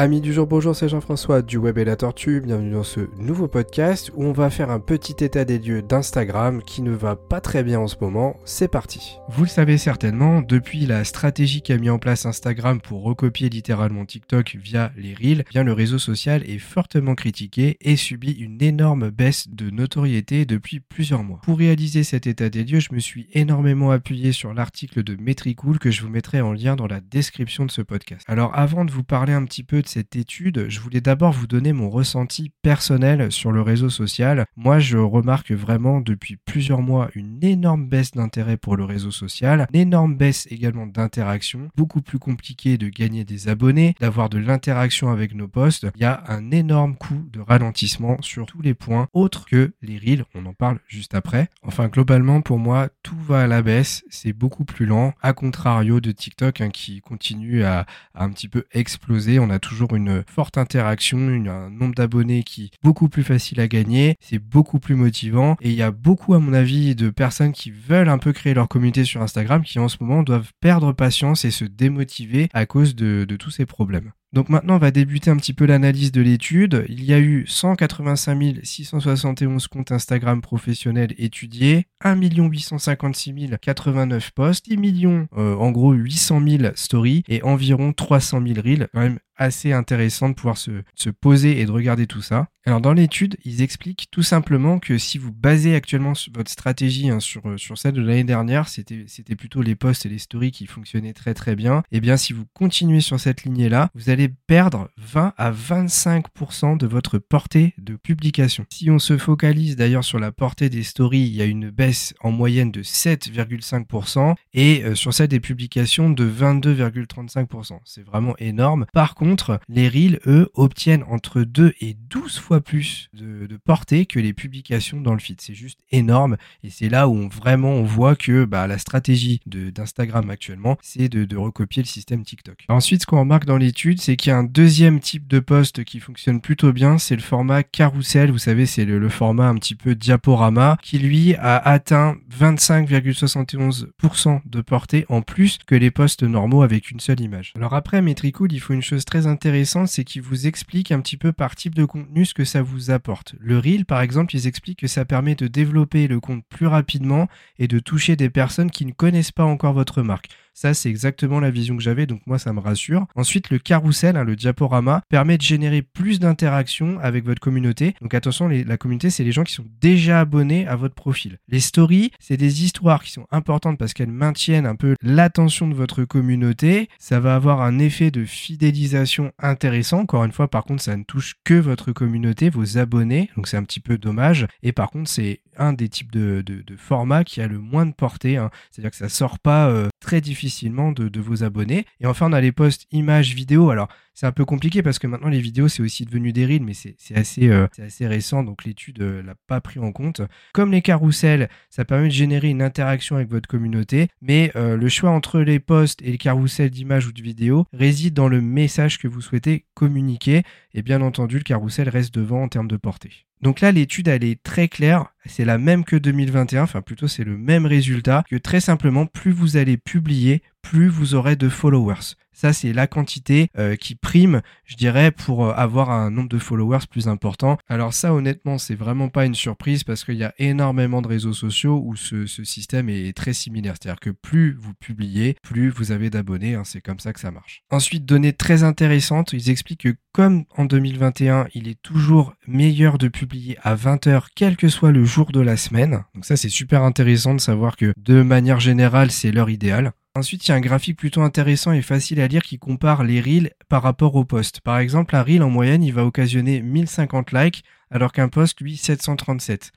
Amis 0.00 0.20
du 0.20 0.32
jour, 0.32 0.46
bonjour, 0.46 0.76
c'est 0.76 0.88
Jean-François 0.88 1.42
du 1.42 1.56
Web 1.56 1.76
et 1.76 1.84
la 1.84 1.96
Tortue. 1.96 2.40
Bienvenue 2.40 2.70
dans 2.70 2.84
ce 2.84 3.10
nouveau 3.18 3.48
podcast 3.48 4.12
où 4.14 4.22
on 4.22 4.30
va 4.30 4.48
faire 4.48 4.70
un 4.70 4.78
petit 4.78 5.24
état 5.24 5.44
des 5.44 5.58
lieux 5.58 5.82
d'Instagram 5.82 6.62
qui 6.62 6.82
ne 6.82 6.92
va 6.92 7.16
pas 7.16 7.40
très 7.40 7.64
bien 7.64 7.80
en 7.80 7.88
ce 7.88 7.96
moment. 8.00 8.36
C'est 8.44 8.68
parti. 8.68 9.18
Vous 9.28 9.42
le 9.42 9.48
savez 9.48 9.76
certainement, 9.76 10.40
depuis 10.40 10.86
la 10.86 11.02
stratégie 11.02 11.62
qu'a 11.62 11.78
mis 11.78 11.90
en 11.90 11.98
place 11.98 12.26
Instagram 12.26 12.80
pour 12.80 13.02
recopier 13.02 13.48
littéralement 13.48 14.04
TikTok 14.04 14.56
via 14.62 14.92
les 14.96 15.14
Reels, 15.14 15.42
eh 15.44 15.50
bien 15.50 15.64
le 15.64 15.72
réseau 15.72 15.98
social 15.98 16.48
est 16.48 16.60
fortement 16.60 17.16
critiqué 17.16 17.76
et 17.80 17.96
subit 17.96 18.34
une 18.34 18.62
énorme 18.62 19.10
baisse 19.10 19.48
de 19.48 19.68
notoriété 19.68 20.46
depuis 20.46 20.78
plusieurs 20.78 21.24
mois. 21.24 21.40
Pour 21.42 21.58
réaliser 21.58 22.04
cet 22.04 22.28
état 22.28 22.50
des 22.50 22.62
lieux, 22.62 22.78
je 22.78 22.94
me 22.94 23.00
suis 23.00 23.26
énormément 23.32 23.90
appuyé 23.90 24.30
sur 24.30 24.54
l'article 24.54 25.02
de 25.02 25.16
Metricool 25.20 25.80
que 25.80 25.90
je 25.90 26.02
vous 26.02 26.08
mettrai 26.08 26.40
en 26.40 26.52
lien 26.52 26.76
dans 26.76 26.86
la 26.86 27.00
description 27.00 27.66
de 27.66 27.72
ce 27.72 27.82
podcast. 27.82 28.24
Alors 28.28 28.56
avant 28.56 28.84
de 28.84 28.92
vous 28.92 29.02
parler 29.02 29.32
un 29.32 29.44
petit 29.44 29.64
peu 29.64 29.82
de 29.82 29.87
cette 29.88 30.16
étude, 30.16 30.66
je 30.68 30.80
voulais 30.80 31.00
d'abord 31.00 31.32
vous 31.32 31.46
donner 31.46 31.72
mon 31.72 31.88
ressenti 31.88 32.52
personnel 32.60 33.32
sur 33.32 33.52
le 33.52 33.62
réseau 33.62 33.88
social. 33.88 34.44
Moi, 34.54 34.80
je 34.80 34.98
remarque 34.98 35.50
vraiment 35.50 36.02
depuis 36.02 36.36
plusieurs 36.36 36.82
mois 36.82 37.08
une 37.14 37.42
énorme 37.42 37.88
baisse 37.88 38.10
d'intérêt 38.10 38.58
pour 38.58 38.76
le 38.76 38.84
réseau 38.84 39.10
social, 39.10 39.66
une 39.72 39.80
énorme 39.80 40.16
baisse 40.16 40.46
également 40.50 40.86
d'interaction, 40.86 41.70
beaucoup 41.74 42.02
plus 42.02 42.18
compliqué 42.18 42.76
de 42.76 42.88
gagner 42.90 43.24
des 43.24 43.48
abonnés, 43.48 43.94
d'avoir 43.98 44.28
de 44.28 44.36
l'interaction 44.36 45.10
avec 45.10 45.34
nos 45.34 45.48
posts. 45.48 45.86
Il 45.96 46.02
y 46.02 46.04
a 46.04 46.22
un 46.28 46.50
énorme 46.50 46.94
coup 46.94 47.26
de 47.32 47.40
ralentissement 47.40 48.20
sur 48.20 48.44
tous 48.44 48.60
les 48.60 48.74
points 48.74 49.08
autres 49.14 49.46
que 49.46 49.72
les 49.80 49.96
reels, 49.96 50.26
on 50.34 50.44
en 50.44 50.52
parle 50.52 50.80
juste 50.86 51.14
après. 51.14 51.48
Enfin, 51.62 51.88
globalement, 51.88 52.42
pour 52.42 52.58
moi, 52.58 52.90
tout 53.02 53.18
va 53.18 53.44
à 53.44 53.46
la 53.46 53.62
baisse, 53.62 54.04
c'est 54.10 54.34
beaucoup 54.34 54.66
plus 54.66 54.84
lent, 54.84 55.14
à 55.22 55.32
contrario 55.32 56.00
de 56.00 56.12
TikTok 56.12 56.60
hein, 56.60 56.68
qui 56.68 57.00
continue 57.00 57.64
à, 57.64 57.86
à 58.14 58.24
un 58.24 58.30
petit 58.30 58.48
peu 58.48 58.64
exploser. 58.72 59.38
On 59.38 59.48
a 59.48 59.58
toujours 59.58 59.77
une 59.86 60.24
forte 60.26 60.58
interaction, 60.58 61.18
un 61.18 61.70
nombre 61.70 61.94
d'abonnés 61.94 62.42
qui 62.42 62.64
est 62.64 62.70
beaucoup 62.82 63.08
plus 63.08 63.22
facile 63.22 63.60
à 63.60 63.68
gagner, 63.68 64.16
c'est 64.20 64.38
beaucoup 64.38 64.78
plus 64.78 64.94
motivant 64.94 65.56
et 65.60 65.70
il 65.70 65.74
y 65.74 65.82
a 65.82 65.90
beaucoup 65.90 66.34
à 66.34 66.38
mon 66.38 66.52
avis 66.52 66.94
de 66.94 67.10
personnes 67.10 67.52
qui 67.52 67.70
veulent 67.70 68.08
un 68.08 68.18
peu 68.18 68.32
créer 68.32 68.54
leur 68.54 68.68
communauté 68.68 69.04
sur 69.04 69.22
Instagram 69.22 69.62
qui 69.62 69.78
en 69.78 69.88
ce 69.88 69.96
moment 70.00 70.22
doivent 70.22 70.52
perdre 70.60 70.92
patience 70.92 71.44
et 71.44 71.50
se 71.50 71.64
démotiver 71.64 72.48
à 72.52 72.66
cause 72.66 72.94
de, 72.94 73.26
tous 73.38 73.50
ces 73.50 73.66
problèmes. 73.66 74.12
Donc 74.32 74.50
maintenant, 74.50 74.74
on 74.74 74.78
va 74.78 74.90
débuter 74.90 75.30
un 75.30 75.36
petit 75.36 75.54
peu 75.54 75.64
l'analyse 75.64 76.12
de 76.12 76.20
l'étude. 76.20 76.84
Il 76.88 77.04
y 77.04 77.14
a 77.14 77.18
eu 77.18 77.46
185 77.46 78.60
671 78.62 79.68
comptes 79.68 79.92
Instagram 79.92 80.42
professionnels 80.42 81.14
étudiés, 81.16 81.86
1 82.04 82.16
856 82.20 83.50
089 83.60 84.30
posts, 84.32 84.68
10 84.68 84.76
millions, 84.76 85.28
euh, 85.36 85.54
en 85.56 85.70
gros 85.70 85.92
800 85.92 86.42
000 86.46 86.62
stories 86.74 87.22
et 87.28 87.42
environ 87.42 87.92
300 87.92 88.42
000 88.46 88.60
reels. 88.60 88.88
Quand 88.92 89.00
même 89.00 89.18
assez 89.38 89.72
intéressant 89.72 90.28
de 90.28 90.34
pouvoir 90.34 90.58
se, 90.58 90.82
se 90.94 91.10
poser 91.10 91.60
et 91.60 91.66
de 91.66 91.70
regarder 91.70 92.06
tout 92.06 92.22
ça. 92.22 92.48
Alors 92.68 92.82
dans 92.82 92.92
l'étude, 92.92 93.38
ils 93.46 93.62
expliquent 93.62 94.08
tout 94.10 94.22
simplement 94.22 94.78
que 94.78 94.98
si 94.98 95.16
vous 95.16 95.32
basez 95.32 95.74
actuellement 95.74 96.12
votre 96.34 96.50
stratégie 96.50 97.08
hein, 97.08 97.18
sur, 97.18 97.42
sur 97.56 97.78
celle 97.78 97.94
de 97.94 98.02
l'année 98.02 98.24
dernière, 98.24 98.68
c'était 98.68 99.36
plutôt 99.36 99.62
les 99.62 99.74
posts 99.74 100.04
et 100.04 100.10
les 100.10 100.18
stories 100.18 100.50
qui 100.50 100.66
fonctionnaient 100.66 101.14
très 101.14 101.32
très 101.32 101.56
bien. 101.56 101.78
Et 101.90 101.96
eh 101.96 102.00
bien 102.00 102.18
si 102.18 102.34
vous 102.34 102.44
continuez 102.52 103.00
sur 103.00 103.18
cette 103.18 103.44
lignée-là, 103.44 103.88
vous 103.94 104.10
allez 104.10 104.28
perdre 104.28 104.90
20 104.98 105.32
à 105.38 105.50
25% 105.50 106.76
de 106.76 106.86
votre 106.86 107.16
portée 107.18 107.72
de 107.78 107.96
publication. 107.96 108.66
Si 108.70 108.90
on 108.90 108.98
se 108.98 109.16
focalise 109.16 109.76
d'ailleurs 109.76 110.04
sur 110.04 110.18
la 110.18 110.30
portée 110.30 110.68
des 110.68 110.82
stories, 110.82 111.20
il 111.20 111.34
y 111.34 111.40
a 111.40 111.46
une 111.46 111.70
baisse 111.70 112.12
en 112.20 112.32
moyenne 112.32 112.70
de 112.70 112.82
7,5% 112.82 114.34
et 114.52 114.84
euh, 114.84 114.94
sur 114.94 115.14
celle 115.14 115.28
des 115.28 115.40
publications 115.40 116.10
de 116.10 116.28
22,35%. 116.28 117.78
C'est 117.84 118.04
vraiment 118.04 118.34
énorme. 118.38 118.84
Par 118.92 119.14
contre, 119.14 119.27
les 119.68 119.88
reels, 119.88 120.20
eux, 120.26 120.50
obtiennent 120.54 121.04
entre 121.08 121.42
2 121.42 121.74
et 121.80 121.94
12 121.94 122.38
fois 122.38 122.60
plus 122.60 123.10
de, 123.14 123.48
portée 123.64 124.06
que 124.06 124.18
les 124.18 124.32
publications 124.32 125.00
dans 125.00 125.12
le 125.12 125.18
feed. 125.18 125.40
C'est 125.40 125.54
juste 125.54 125.80
énorme 125.90 126.36
et 126.62 126.70
c'est 126.70 126.88
là 126.88 127.08
où 127.08 127.14
on, 127.14 127.28
vraiment 127.28 127.70
on 127.70 127.84
voit 127.84 128.16
que 128.16 128.44
bah, 128.44 128.66
la 128.66 128.78
stratégie 128.78 129.40
d'Instagram 129.46 130.30
actuellement, 130.30 130.76
c'est 130.82 131.08
de, 131.08 131.36
recopier 131.36 131.82
le 131.82 131.88
système 131.88 132.24
TikTok. 132.24 132.64
Ensuite, 132.68 133.02
ce 133.02 133.06
qu'on 133.06 133.20
remarque 133.20 133.44
dans 133.44 133.56
l'étude, 133.56 134.00
c'est 134.00 134.16
qu'il 134.16 134.30
y 134.30 134.32
a 134.32 134.38
un 134.38 134.44
deuxième 134.44 134.98
type 134.98 135.28
de 135.28 135.38
poste 135.38 135.84
qui 135.84 136.00
fonctionne 136.00 136.40
plutôt 136.40 136.72
bien, 136.72 136.98
c'est 136.98 137.14
le 137.14 137.22
format 137.22 137.62
carousel. 137.62 138.32
Vous 138.32 138.38
savez, 138.38 138.66
c'est 138.66 138.84
le, 138.84 139.08
format 139.08 139.48
un 139.48 139.54
petit 139.54 139.74
peu 139.74 139.94
diaporama 139.94 140.76
qui 140.82 140.98
lui 140.98 141.34
a 141.36 141.56
atteint 141.56 142.16
25,71% 142.38 144.40
de 144.44 144.60
portée 144.60 145.06
en 145.08 145.22
plus 145.22 145.58
que 145.66 145.74
les 145.74 145.90
postes 145.90 146.22
normaux 146.22 146.62
avec 146.62 146.90
une 146.90 147.00
seule 147.00 147.20
image. 147.20 147.52
Alors 147.56 147.74
après 147.74 148.02
Metricool, 148.02 148.52
il 148.52 148.60
faut 148.60 148.74
une 148.74 148.82
chose 148.82 149.04
très 149.04 149.17
intéressante, 149.26 149.88
c'est 149.88 150.04
qu'il 150.04 150.22
vous 150.22 150.46
explique 150.46 150.92
un 150.92 151.00
petit 151.00 151.16
peu 151.16 151.32
par 151.32 151.56
type 151.56 151.74
de 151.74 151.84
contenu 151.84 152.24
ce 152.24 152.34
que 152.34 152.44
ça 152.44 152.62
vous 152.62 152.90
apporte. 152.90 153.34
Le 153.40 153.58
reel, 153.58 153.84
par 153.84 154.00
exemple, 154.00 154.34
ils 154.36 154.46
expliquent 154.46 154.78
que 154.80 154.86
ça 154.86 155.04
permet 155.04 155.34
de 155.34 155.48
développer 155.48 156.06
le 156.06 156.20
compte 156.20 156.44
plus 156.48 156.66
rapidement 156.66 157.28
et 157.58 157.68
de 157.68 157.78
toucher 157.78 158.16
des 158.16 158.30
personnes 158.30 158.70
qui 158.70 158.86
ne 158.86 158.92
connaissent 158.92 159.32
pas 159.32 159.44
encore 159.44 159.72
votre 159.72 160.02
marque. 160.02 160.28
Ça, 160.60 160.74
c'est 160.74 160.90
exactement 160.90 161.38
la 161.38 161.52
vision 161.52 161.76
que 161.76 161.82
j'avais, 161.84 162.06
donc 162.06 162.20
moi, 162.26 162.36
ça 162.36 162.52
me 162.52 162.58
rassure. 162.58 163.06
Ensuite, 163.14 163.50
le 163.50 163.60
carousel, 163.60 164.16
hein, 164.16 164.24
le 164.24 164.34
diaporama, 164.34 165.02
permet 165.08 165.38
de 165.38 165.42
générer 165.42 165.82
plus 165.82 166.18
d'interactions 166.18 166.98
avec 167.00 167.24
votre 167.24 167.40
communauté. 167.40 167.94
Donc 168.00 168.12
attention, 168.12 168.48
la 168.48 168.76
communauté, 168.76 169.08
c'est 169.10 169.22
les 169.22 169.30
gens 169.30 169.44
qui 169.44 169.52
sont 169.52 169.66
déjà 169.80 170.18
abonnés 170.18 170.66
à 170.66 170.74
votre 170.74 170.96
profil. 170.96 171.38
Les 171.46 171.60
stories, 171.60 172.10
c'est 172.18 172.36
des 172.36 172.64
histoires 172.64 173.04
qui 173.04 173.12
sont 173.12 173.28
importantes 173.30 173.78
parce 173.78 173.92
qu'elles 173.92 174.10
maintiennent 174.10 174.66
un 174.66 174.74
peu 174.74 174.96
l'attention 175.00 175.68
de 175.68 175.74
votre 175.74 176.02
communauté. 176.02 176.88
Ça 176.98 177.20
va 177.20 177.36
avoir 177.36 177.62
un 177.62 177.78
effet 177.78 178.10
de 178.10 178.24
fidélisation 178.24 179.30
intéressant. 179.38 180.00
Encore 180.00 180.24
une 180.24 180.32
fois, 180.32 180.48
par 180.48 180.64
contre, 180.64 180.82
ça 180.82 180.96
ne 180.96 181.04
touche 181.04 181.36
que 181.44 181.54
votre 181.54 181.92
communauté, 181.92 182.50
vos 182.50 182.78
abonnés. 182.78 183.30
Donc 183.36 183.46
c'est 183.46 183.56
un 183.56 183.62
petit 183.62 183.78
peu 183.78 183.96
dommage. 183.96 184.48
Et 184.64 184.72
par 184.72 184.90
contre, 184.90 185.08
c'est 185.08 185.40
un 185.56 185.72
des 185.72 185.88
types 185.88 186.12
de, 186.12 186.42
formats 186.76 187.24
qui 187.24 187.40
a 187.40 187.46
le 187.46 187.58
moins 187.58 187.86
de 187.86 187.92
portée. 187.92 188.36
Hein. 188.36 188.50
C'est-à-dire 188.70 188.90
que 188.90 188.96
ça 188.96 189.08
sort 189.08 189.38
pas 189.38 189.68
euh, 189.68 189.88
très 190.00 190.20
difficilement 190.48 190.92
de, 190.92 191.08
de, 191.08 191.20
vos 191.20 191.44
abonnés. 191.44 191.84
Et 192.00 192.06
enfin, 192.06 192.30
on 192.30 192.32
a 192.32 192.40
les 192.40 192.52
posts 192.52 192.86
images, 192.90 193.34
vidéos. 193.34 193.70
Alors, 193.70 193.88
c'est 194.18 194.26
un 194.26 194.32
peu 194.32 194.44
compliqué 194.44 194.82
parce 194.82 194.98
que 194.98 195.06
maintenant 195.06 195.28
les 195.28 195.38
vidéos 195.38 195.68
c'est 195.68 195.80
aussi 195.80 196.04
devenu 196.04 196.32
des 196.32 196.44
reels, 196.44 196.64
mais 196.64 196.74
c'est 196.74 196.96
assez, 197.14 197.48
euh, 197.50 197.68
assez 197.78 198.04
récent, 198.04 198.42
donc 198.42 198.64
l'étude 198.64 199.00
euh, 199.00 199.22
l'a 199.22 199.36
pas 199.46 199.60
pris 199.60 199.78
en 199.78 199.92
compte. 199.92 200.22
Comme 200.52 200.72
les 200.72 200.82
carousels, 200.82 201.48
ça 201.70 201.84
permet 201.84 202.08
de 202.08 202.12
générer 202.12 202.48
une 202.48 202.60
interaction 202.60 203.14
avec 203.14 203.30
votre 203.30 203.48
communauté, 203.48 204.08
mais 204.20 204.50
euh, 204.56 204.76
le 204.76 204.88
choix 204.88 205.10
entre 205.10 205.38
les 205.38 205.60
posts 205.60 206.02
et 206.02 206.10
les 206.10 206.18
carousels 206.18 206.70
d'images 206.70 207.06
ou 207.06 207.12
de 207.12 207.22
vidéos 207.22 207.66
réside 207.72 208.14
dans 208.14 208.28
le 208.28 208.40
message 208.40 208.98
que 208.98 209.06
vous 209.06 209.20
souhaitez 209.20 209.66
communiquer, 209.74 210.42
et 210.74 210.82
bien 210.82 211.00
entendu 211.00 211.38
le 211.38 211.44
carrousel 211.44 211.88
reste 211.88 212.12
devant 212.12 212.42
en 212.42 212.48
termes 212.48 212.66
de 212.66 212.76
portée. 212.76 213.28
Donc 213.40 213.60
là, 213.60 213.70
l'étude, 213.70 214.08
elle 214.08 214.24
est 214.24 214.42
très 214.42 214.68
claire. 214.68 215.06
C'est 215.26 215.44
la 215.44 215.58
même 215.58 215.84
que 215.84 215.94
2021, 215.94 216.62
enfin 216.62 216.82
plutôt 216.82 217.06
c'est 217.06 217.24
le 217.24 217.36
même 217.36 217.66
résultat, 217.66 218.24
que 218.28 218.36
très 218.36 218.60
simplement, 218.60 219.06
plus 219.06 219.30
vous 219.30 219.56
allez 219.56 219.76
publier, 219.76 220.42
plus 220.68 220.88
vous 220.88 221.14
aurez 221.14 221.34
de 221.34 221.48
followers. 221.48 222.14
Ça, 222.34 222.52
c'est 222.52 222.72
la 222.72 222.86
quantité 222.86 223.48
euh, 223.58 223.74
qui 223.74 223.96
prime, 223.96 224.42
je 224.64 224.76
dirais, 224.76 225.10
pour 225.10 225.46
euh, 225.46 225.52
avoir 225.54 225.90
un 225.90 226.10
nombre 226.10 226.28
de 226.28 226.38
followers 226.38 226.86
plus 226.88 227.08
important. 227.08 227.58
Alors 227.68 227.92
ça, 227.94 228.14
honnêtement, 228.14 228.58
c'est 228.58 228.76
vraiment 228.76 229.08
pas 229.08 229.24
une 229.24 229.34
surprise 229.34 229.82
parce 229.82 230.04
qu'il 230.04 230.16
y 230.16 230.24
a 230.24 230.34
énormément 230.38 231.02
de 231.02 231.08
réseaux 231.08 231.32
sociaux 231.32 231.82
où 231.84 231.96
ce, 231.96 232.26
système 232.26 232.90
est 232.90 233.16
très 233.16 233.32
similaire. 233.32 233.74
C'est-à-dire 233.80 233.98
que 233.98 234.10
plus 234.10 234.54
vous 234.56 234.74
publiez, 234.74 235.36
plus 235.42 235.70
vous 235.70 235.90
avez 235.90 236.10
d'abonnés. 236.10 236.54
Hein, 236.54 236.62
c'est 236.64 236.82
comme 236.82 237.00
ça 237.00 237.12
que 237.12 237.18
ça 237.18 237.32
marche. 237.32 237.64
Ensuite, 237.70 238.04
données 238.04 238.34
très 238.34 238.62
intéressantes, 238.62 239.32
ils 239.32 239.50
expliquent 239.50 239.80
que 239.80 239.96
comme 240.12 240.44
en 240.56 240.64
2021, 240.66 241.48
il 241.54 241.66
est 241.66 241.80
toujours 241.82 242.34
meilleur 242.46 242.98
de 242.98 243.08
publier 243.08 243.56
à 243.62 243.74
20h, 243.74 244.26
quel 244.36 244.56
que 244.56 244.68
soit 244.68 244.92
le 244.92 245.04
jour 245.04 245.32
de 245.32 245.40
la 245.40 245.56
semaine. 245.56 246.04
Donc 246.14 246.24
ça, 246.24 246.36
c'est 246.36 246.50
super 246.50 246.82
intéressant 246.82 247.34
de 247.34 247.40
savoir 247.40 247.76
que 247.76 247.92
de 247.96 248.22
manière 248.22 248.60
générale, 248.60 249.10
c'est 249.10 249.32
l'heure 249.32 249.50
idéale. 249.50 249.92
Ensuite, 250.18 250.44
il 250.44 250.50
y 250.50 250.52
a 250.52 250.56
un 250.56 250.60
graphique 250.60 250.98
plutôt 250.98 251.22
intéressant 251.22 251.70
et 251.70 251.80
facile 251.80 252.20
à 252.20 252.26
lire 252.26 252.42
qui 252.42 252.58
compare 252.58 253.04
les 253.04 253.20
reels 253.20 253.52
par 253.68 253.84
rapport 253.84 254.16
aux 254.16 254.24
posts. 254.24 254.60
Par 254.60 254.78
exemple, 254.80 255.14
un 255.14 255.22
reel 255.22 255.44
en 255.44 255.48
moyenne, 255.48 255.84
il 255.84 255.94
va 255.94 256.04
occasionner 256.04 256.60
1050 256.60 257.30
likes, 257.30 257.62
alors 257.92 258.10
qu'un 258.10 258.28
post, 258.28 258.60
lui, 258.60 258.76
737. 258.76 259.70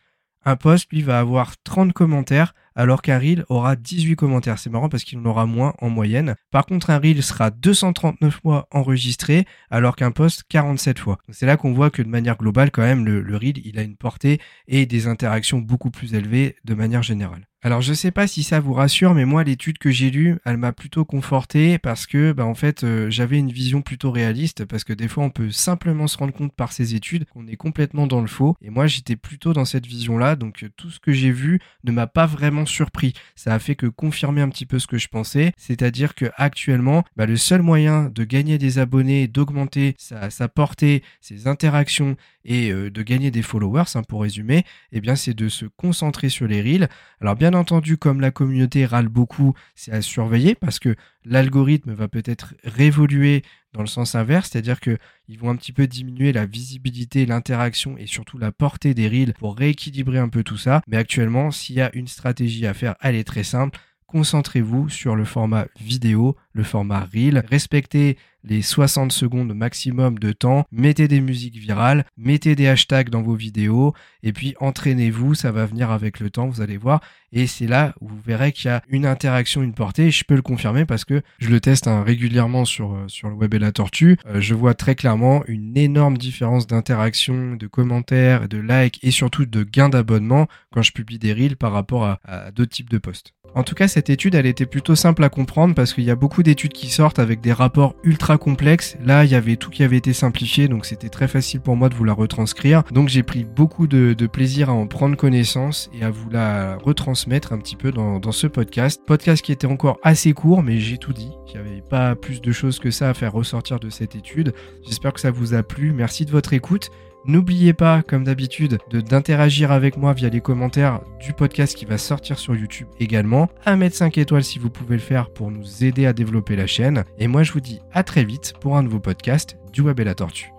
Un 0.44 0.56
post, 0.56 0.92
lui, 0.92 1.04
va 1.04 1.20
avoir 1.20 1.62
30 1.64 1.94
commentaires, 1.94 2.56
alors 2.74 3.04
qu'un 3.04 3.20
reel 3.20 3.46
aura 3.50 3.76
18 3.76 4.16
commentaires. 4.16 4.58
C'est 4.58 4.72
marrant 4.72 4.90
parce 4.90 5.04
qu'il 5.04 5.20
en 5.20 5.26
aura 5.26 5.46
moins 5.46 5.76
en 5.80 5.92
moyenne. 5.92 6.34
Par 6.50 6.66
contre, 6.66 6.90
un 6.90 6.98
reel 6.98 7.22
sera 7.22 7.52
239 7.52 8.40
fois 8.42 8.68
enregistré, 8.72 9.46
alors 9.70 9.96
qu'un 9.96 10.10
post 10.10 10.42
47 10.50 10.98
fois. 10.98 11.20
C'est 11.30 11.46
là 11.46 11.56
qu'on 11.56 11.74
voit 11.74 11.92
que 11.92 12.02
de 12.02 12.10
manière 12.10 12.38
globale, 12.38 12.72
quand 12.72 12.82
même, 12.82 13.06
le, 13.06 13.22
le 13.22 13.38
reel, 13.38 13.62
il 13.64 13.78
a 13.78 13.84
une 13.84 13.96
portée 13.96 14.42
et 14.68 14.88
des 14.88 15.06
interactions 15.06 15.60
beaucoup 15.60 15.92
plus 15.92 16.16
élevées 16.16 16.56
de 16.66 16.74
manière 16.74 17.04
générale. 17.04 17.46
Alors 17.64 17.82
je 17.82 17.94
sais 17.94 18.10
pas 18.10 18.26
si 18.26 18.42
ça 18.42 18.60
vous 18.60 18.74
rassure, 18.74 19.14
mais 19.14 19.24
moi 19.24 19.44
l'étude 19.44 19.78
que 19.78 19.92
j'ai 19.92 20.10
lue, 20.10 20.40
elle 20.46 20.58
m'a 20.58 20.72
plutôt 20.72 21.06
conforté 21.06 21.78
parce 21.78 22.08
que 22.08 22.32
bah 22.32 22.44
en 22.44 22.56
fait 22.56 22.84
euh, 22.84 23.12
j'avais 23.12 23.38
une 23.38 23.52
vision 23.52 23.84
plutôt 23.84 24.10
réaliste 24.10 24.66
parce 24.66 24.84
que 24.84 24.94
des 24.94 25.08
fois 25.08 25.26
on 25.26 25.30
peut 25.30 25.52
simplement 25.52 26.08
se 26.08 26.18
rendre 26.18 26.34
compte 26.34 26.54
par 26.54 26.72
ces 26.72 26.96
études 26.96 27.26
qu'on 27.26 27.46
est 27.46 27.58
complètement 27.58 28.08
dans 28.08 28.22
le 28.22 28.26
faux 28.26 28.56
et 28.64 28.72
moi 28.72 28.88
j'étais 28.88 29.16
plutôt 29.16 29.54
dans 29.54 29.66
cette 29.66 29.86
vision 29.86 30.18
là 30.18 30.36
donc 30.36 30.64
euh, 30.64 30.70
tout 30.76 30.90
ce 30.90 31.00
que 31.00 31.12
j'ai 31.12 31.32
vu 31.32 31.60
ne 31.84 31.92
m'a 31.92 32.08
pas 32.08 32.26
vraiment 32.26 32.66
surpris. 32.66 33.14
Ça 33.36 33.54
a 33.54 33.60
fait 33.60 33.76
que 33.76 33.86
confirmer 33.86 34.42
un 34.42 34.50
petit 34.50 34.66
peu 34.66 34.80
ce 34.80 34.88
que 34.88 34.98
je 34.98 35.08
pensais, 35.08 35.54
c'est-à-dire 35.56 36.16
que 36.16 36.32
actuellement 36.38 37.04
bah, 37.16 37.28
le 37.28 37.38
seul 37.38 37.62
moyen 37.62 38.10
de 38.10 38.24
gagner 38.24 38.58
des 38.58 38.80
abonnés, 38.80 39.28
d'augmenter 39.28 39.94
sa, 40.00 40.48
portée, 40.48 41.04
ses 41.20 41.48
interactions 41.48 42.16
et 42.44 42.72
euh, 42.72 42.90
de 42.90 43.04
gagner 43.04 43.30
des 43.30 43.44
followers, 43.44 43.84
hein, 43.94 44.02
pour 44.02 44.24
résumer, 44.24 44.64
eh 44.92 45.00
bien 45.00 45.16
c'est 45.16 45.36
de 45.36 45.48
se 45.48 45.66
concentrer 45.66 46.30
sur 46.30 46.48
les 46.48 46.60
reels. 46.60 46.90
Alors 47.22 47.36
bien 47.36 47.51
entendu, 47.56 47.98
comme 47.98 48.22
la 48.22 48.32
communauté 48.32 48.86
râle 48.86 49.08
beaucoup, 49.08 49.54
c'est 49.76 49.92
à 49.92 50.02
surveiller 50.02 50.56
parce 50.56 50.80
que 50.80 50.96
l'algorithme 51.26 51.94
va 51.94 52.08
peut-être 52.08 52.54
révoluer 52.64 53.44
dans 53.74 53.82
le 53.82 53.88
sens 53.88 54.16
inverse, 54.16 54.50
c'est-à-dire 54.52 54.80
que 54.80 54.98
ils 55.28 55.40
vont 55.40 55.50
un 55.50 55.56
petit 55.56 55.72
peu 55.72 55.88
diminuer 55.88 56.34
la 56.34 56.46
visibilité, 56.46 57.26
l'interaction 57.26 57.98
et 57.98 58.06
surtout 58.06 58.38
la 58.38 58.52
portée 58.52 58.94
des 58.94 59.08
reels 59.08 59.34
pour 59.34 59.56
rééquilibrer 59.56 60.20
un 60.20 60.30
peu 60.30 60.44
tout 60.44 60.58
ça. 60.58 60.82
Mais 60.88 60.98
actuellement, 60.98 61.52
s'il 61.52 61.76
y 61.76 61.82
a 61.82 61.90
une 61.94 62.08
stratégie 62.08 62.68
à 62.68 62.74
faire, 62.74 62.96
elle 63.02 63.16
est 63.16 63.24
très 63.24 63.44
simple 63.44 63.80
concentrez-vous 64.12 64.90
sur 64.90 65.16
le 65.16 65.24
format 65.24 65.68
vidéo, 65.80 66.36
le 66.52 66.64
format 66.64 67.06
reel. 67.06 67.44
Respectez 67.50 68.18
les 68.44 68.62
60 68.62 69.12
secondes 69.12 69.54
maximum 69.54 70.20
de 70.20 70.32
temps, 70.32 70.66
mettez 70.72 71.08
des 71.08 71.22
musiques 71.22 71.58
virales, 71.58 72.06
mettez 72.18 72.56
des 72.56 72.68
hashtags 72.68 73.10
dans 73.10 73.22
vos 73.22 73.36
vidéos, 73.36 73.94
et 74.24 74.34
puis 74.34 74.56
entraînez-vous, 74.60 75.36
ça 75.36 75.52
va 75.52 75.66
venir 75.66 75.92
avec 75.92 76.20
le 76.20 76.30
temps, 76.30 76.48
vous 76.48 76.62
allez 76.62 76.78
voir. 76.78 77.02
Et 77.34 77.48
c'est 77.48 77.68
là 77.68 77.94
où 78.02 78.10
vous 78.10 78.20
verrez 78.20 78.52
qu'il 78.52 78.70
y 78.70 78.74
a 78.74 78.82
une 78.90 79.06
interaction, 79.06 79.62
une 79.64 79.74
portée. 79.74 80.12
Je 80.12 80.24
peux 80.26 80.36
le 80.36 80.42
confirmer 80.42 80.86
parce 80.86 81.06
que 81.06 81.22
je 81.40 81.50
le 81.50 81.62
teste 81.62 81.88
hein, 81.88 82.04
régulièrement 82.04 82.66
sur, 82.66 82.94
euh, 82.94 83.08
sur 83.08 83.30
le 83.30 83.36
web 83.36 83.54
et 83.54 83.60
la 83.60 83.72
tortue. 83.72 84.18
Euh, 84.28 84.42
je 84.42 84.54
vois 84.54 84.74
très 84.74 84.96
clairement 84.96 85.44
une 85.48 85.78
énorme 85.78 86.18
différence 86.18 86.68
d'interaction, 86.68 87.56
de 87.56 87.68
commentaires, 87.68 88.50
de 88.50 88.58
likes 88.58 89.00
et 89.02 89.12
surtout 89.12 89.46
de 89.46 89.64
gains 89.64 89.90
d'abonnement 89.90 90.48
quand 90.74 90.82
je 90.82 90.92
publie 90.92 91.20
des 91.20 91.34
reels 91.34 91.56
par 91.56 91.72
rapport 91.72 92.06
à, 92.06 92.20
à 92.26 92.52
d'autres 92.52 92.72
types 92.72 92.90
de 92.90 92.98
posts. 92.98 93.34
En 93.54 93.64
tout 93.64 93.76
cas, 93.76 93.88
cette 93.88 94.10
étude, 94.10 94.36
elle 94.36 94.46
était 94.46 94.66
plutôt 94.66 94.96
simple 94.96 95.24
à 95.24 95.30
comprendre 95.30 95.76
parce 95.76 95.94
qu'il 95.94 96.06
y 96.06 96.12
a 96.12 96.16
beaucoup 96.16 96.42
d'études 96.42 96.72
qui 96.72 96.90
sortent 96.90 97.20
avec 97.20 97.42
des 97.42 97.52
rapports 97.52 97.96
ultra 98.04 98.38
complexes. 98.38 98.98
Là, 99.04 99.26
il 99.26 99.32
y 99.32 99.36
avait 99.36 99.58
tout 99.58 99.70
qui 99.70 99.84
avait 99.84 99.98
été 99.98 100.14
simplifié, 100.14 100.68
donc 100.68 100.86
c'était 100.86 101.10
très 101.10 101.28
facile 101.28 101.60
pour 101.60 101.76
moi 101.76 101.90
de 101.90 101.96
vous 101.96 102.06
la 102.06 102.14
retranscrire. 102.14 102.84
Donc 102.92 103.10
j'ai 103.10 103.24
pris 103.24 103.44
beaucoup 103.44 103.88
de, 103.88 104.16
plaisir 104.32 104.70
à 104.70 104.74
en 104.74 104.88
prendre 104.88 105.18
connaissance 105.18 105.90
et 105.94 106.06
à 106.06 106.10
vous 106.10 106.30
la 106.30 106.78
retransmettre 106.78 107.52
un 107.52 107.58
petit 107.58 107.76
peu 107.76 107.92
dans, 107.92 108.32
ce 108.32 108.48
podcast. 108.48 109.02
Podcast 109.06 109.44
qui 109.44 109.52
était 109.52 109.68
encore 109.68 110.00
assez 110.04 110.32
court, 110.32 110.64
mais 110.64 110.78
j'ai 110.78 110.98
tout 110.98 111.12
dit. 111.12 111.32
Il 111.48 111.54
n'y 111.54 111.60
avait 111.60 111.82
pas 111.82 112.16
plus 112.16 112.40
de 112.40 112.52
choses 112.54 112.80
que 112.80 112.92
ça 112.92 113.10
à 113.10 113.14
faire 113.14 113.34
ressortir 113.34 113.80
de 113.80 113.90
cette 113.90 114.16
étude. 114.16 114.54
J'espère 114.88 115.12
que 115.12 115.20
ça 115.20 115.32
vous 115.32 115.54
a 115.54 115.64
plu. 115.64 115.92
Merci 115.92 116.26
de 116.26 116.32
votre 116.32 116.54
écoute. 116.54 116.90
N'oubliez 117.26 117.74
pas, 117.74 118.02
comme 118.02 118.24
d'habitude, 118.24 118.80
d'interagir 118.90 119.72
avec 119.72 119.98
moi 119.98 120.14
via 120.14 120.30
les 120.30 120.42
commentaires 120.42 121.02
du 121.20 121.34
podcast 121.34 121.76
qui 121.76 121.86
va 121.86 121.98
sortir 121.98 122.40
sur 122.40 122.56
YouTube 122.56 122.88
également. 123.00 123.48
À 123.64 123.76
mettre 123.76 123.96
5 123.96 124.18
étoiles 124.18 124.44
si 124.44 124.58
vous 124.58 124.70
pouvez 124.70 124.96
le 124.96 125.02
faire 125.02 125.30
pour 125.30 125.52
nous 125.52 125.84
aider 125.84 126.06
à 126.06 126.14
développer 126.14 126.56
la 126.56 126.68
chaîne. 126.68 127.04
Et 127.20 127.28
moi, 127.28 127.44
je 127.44 127.52
vous 127.52 127.62
dis 127.62 127.80
à 127.94 128.04
très 128.04 128.24
vite 128.24 128.54
pour 128.60 128.76
un 128.76 128.84
nouveau 128.84 129.00
podcast 129.00 129.58
du 129.72 129.82
Web 129.82 130.00
et 130.00 130.04
la 130.04 130.16
Tortue. 130.16 130.52